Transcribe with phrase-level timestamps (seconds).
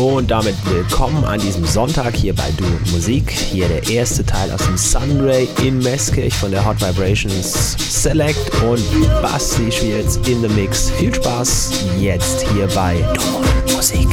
[0.00, 3.30] Und damit willkommen an diesem Sonntag hier bei Du Musik.
[3.30, 8.82] Hier der erste Teil aus dem Sunray in Meskirch von der Hot Vibrations Select und
[9.20, 10.88] Basti Schwierz in the Mix.
[10.92, 14.08] Viel Spaß jetzt hier bei Du Musik.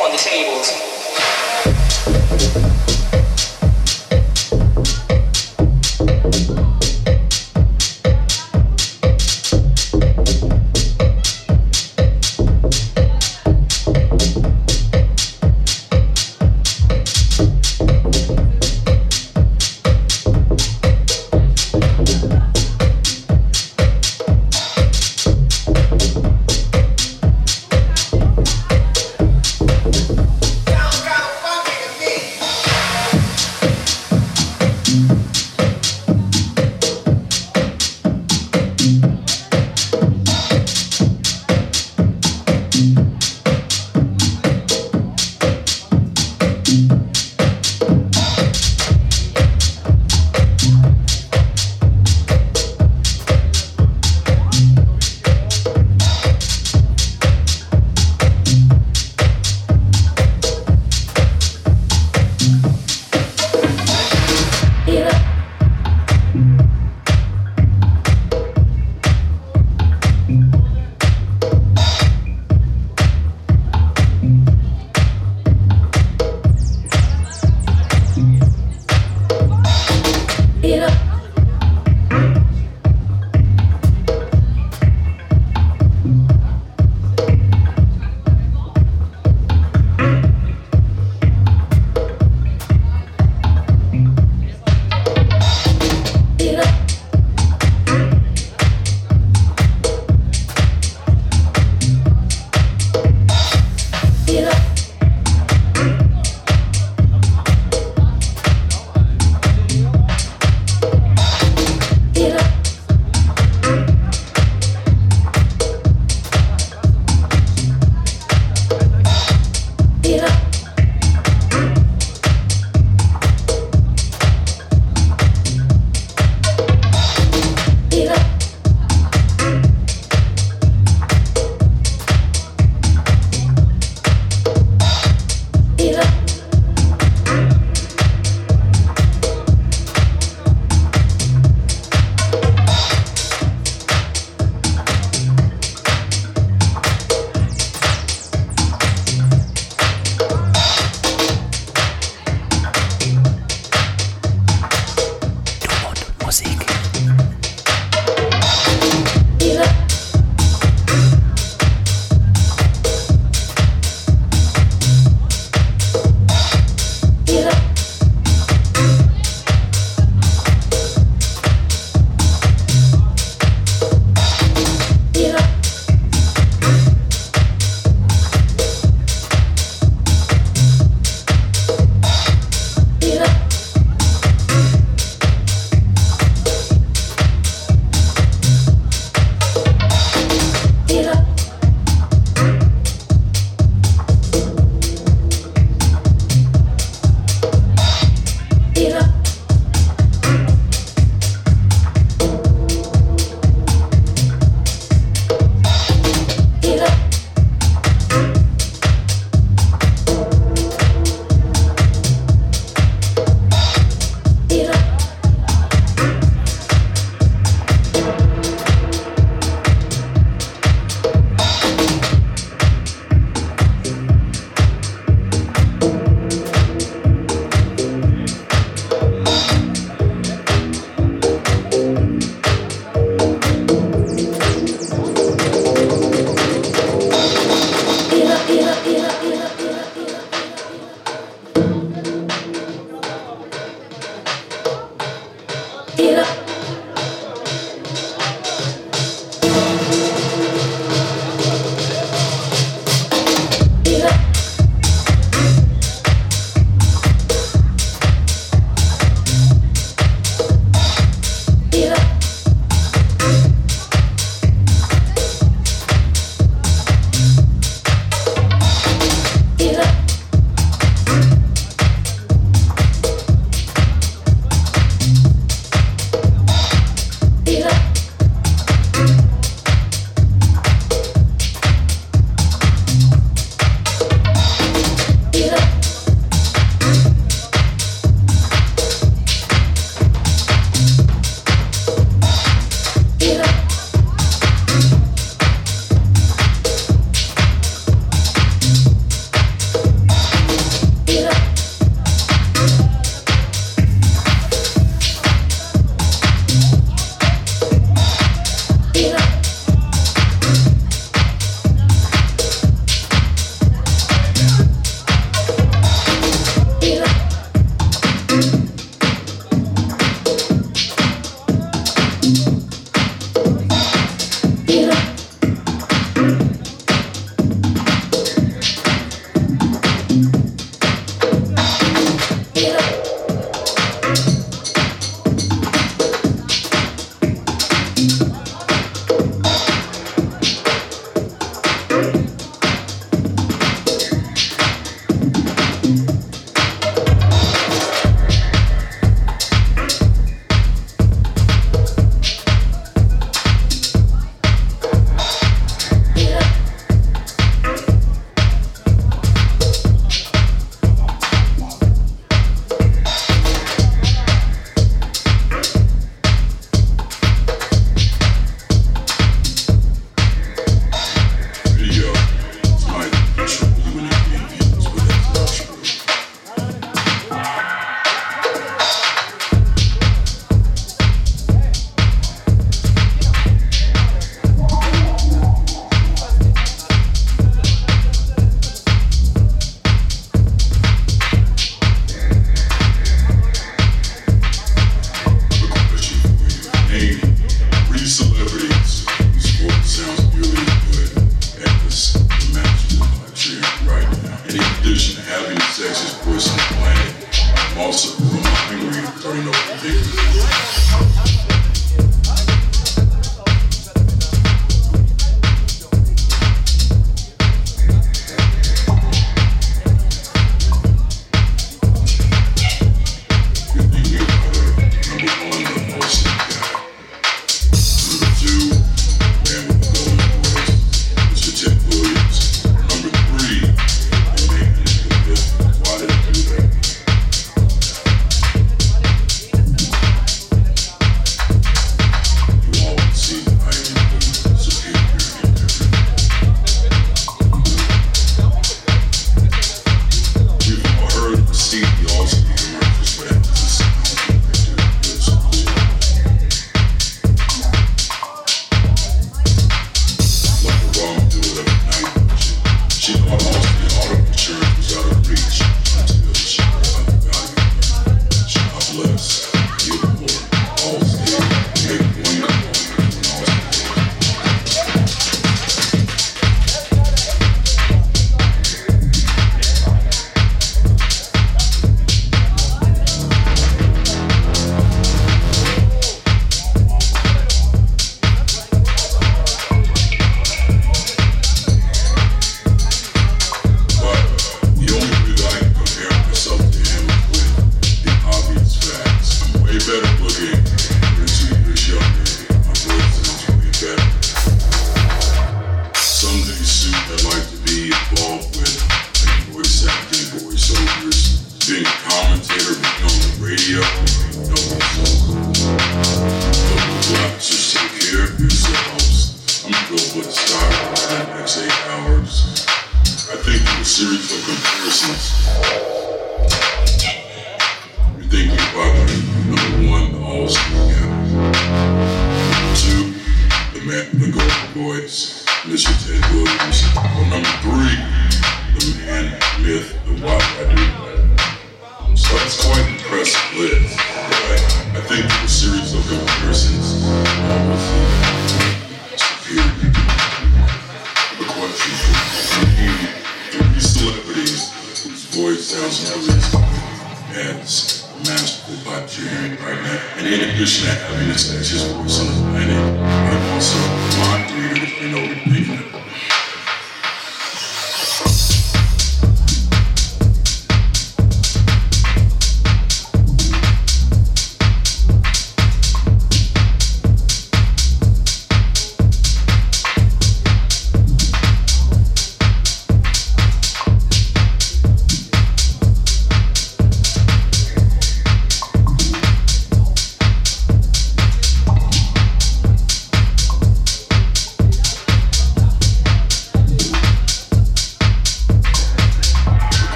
[0.00, 0.93] on the tables.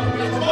[0.00, 0.49] Come on,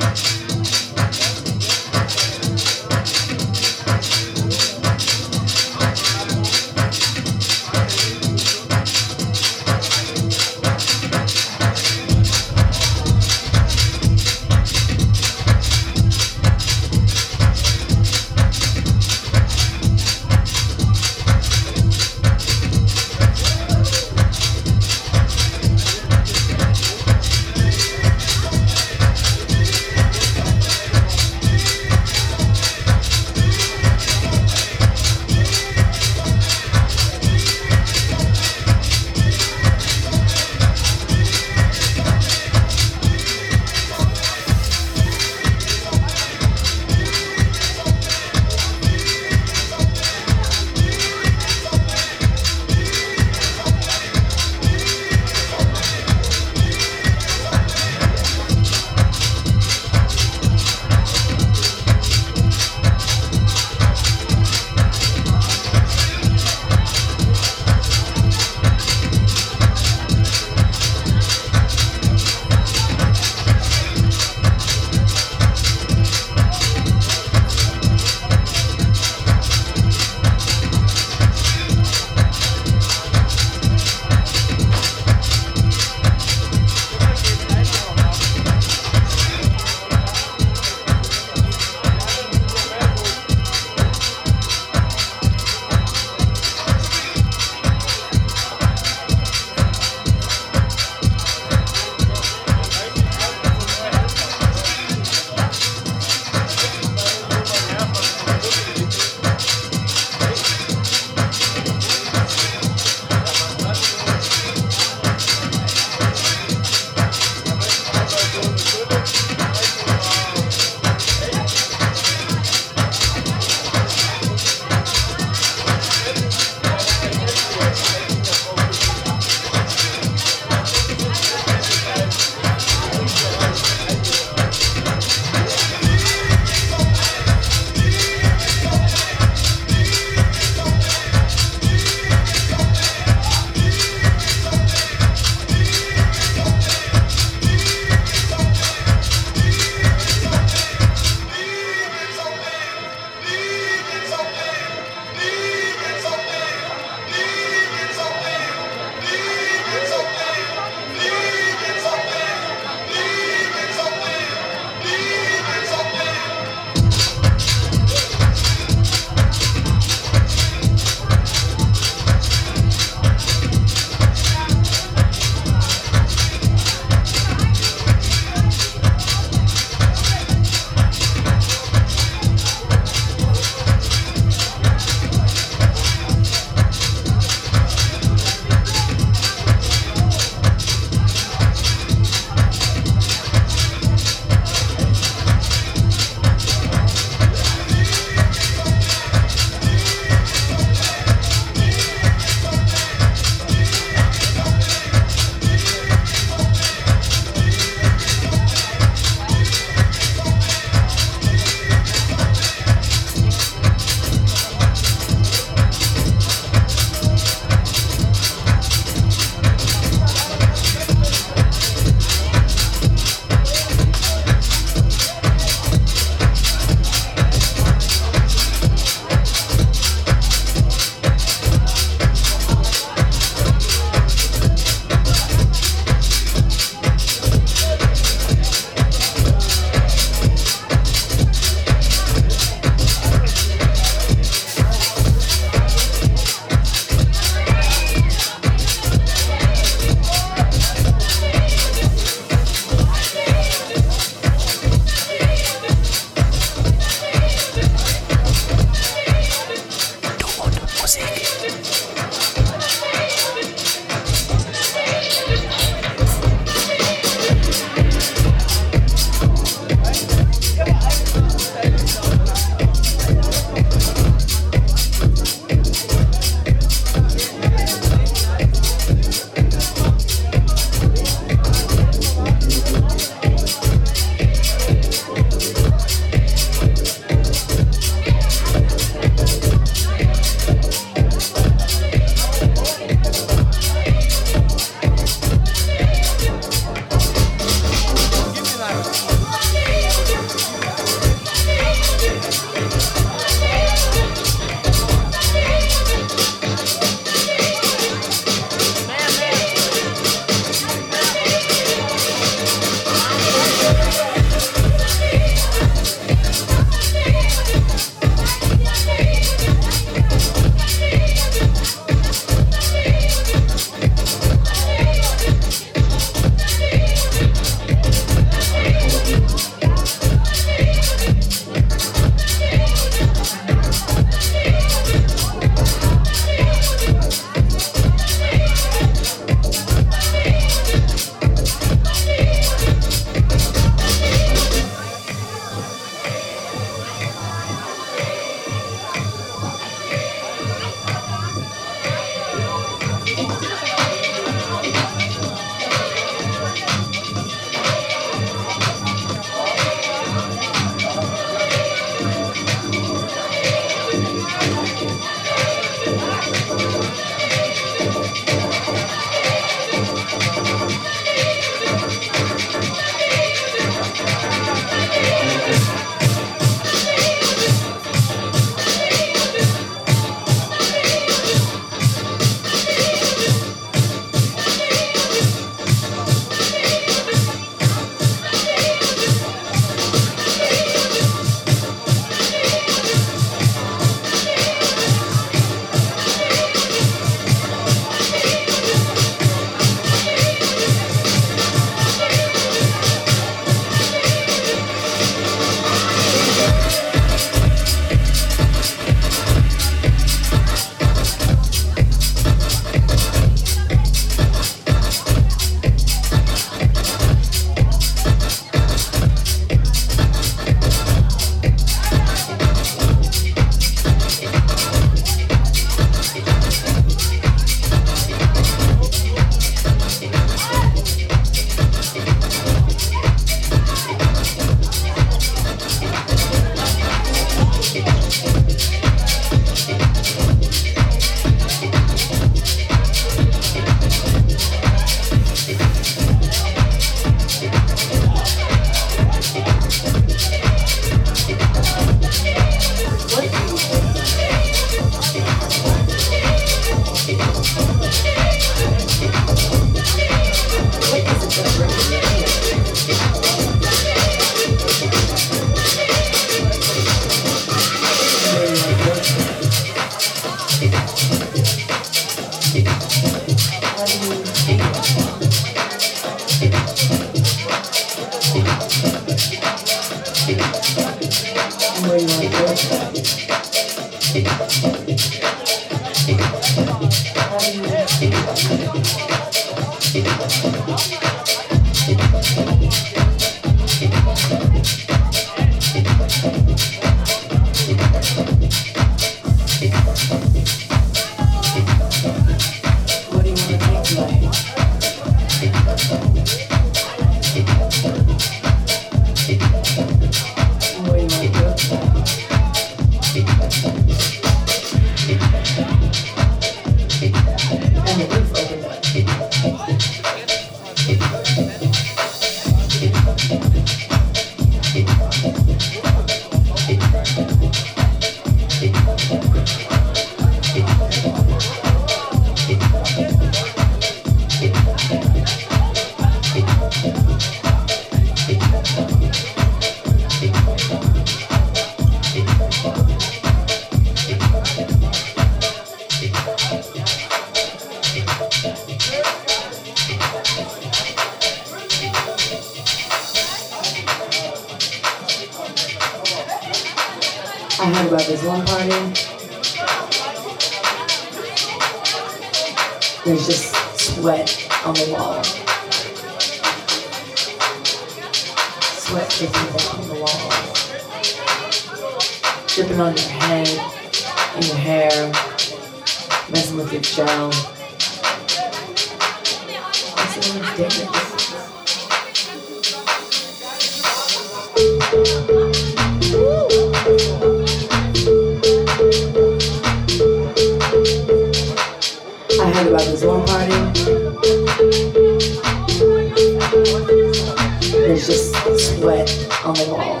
[598.80, 599.10] sweat
[599.44, 600.00] on the wall.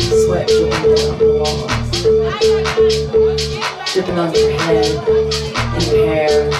[0.00, 1.72] Sweat dripping down the walls.
[3.92, 4.86] Dripping on your head
[5.74, 6.50] and your hair,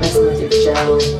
[0.00, 1.17] messing with your gel.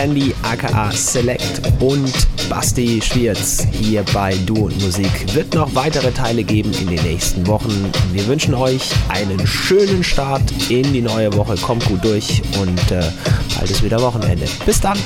[0.00, 2.10] Sandy aka Select und
[2.48, 5.10] Basti Schwierz hier bei Du und Musik.
[5.34, 7.92] Wird noch weitere Teile geben in den nächsten Wochen.
[8.10, 10.40] Wir wünschen euch einen schönen Start
[10.70, 11.54] in die neue Woche.
[11.56, 13.12] Kommt gut durch und äh,
[13.54, 14.46] bald ist wieder Wochenende.
[14.64, 14.96] Bis dann.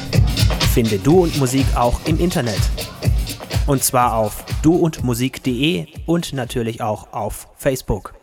[0.72, 2.60] Finde Du und Musik auch im Internet.
[3.66, 8.13] Und zwar auf duundmusik.de und natürlich auch auf Facebook.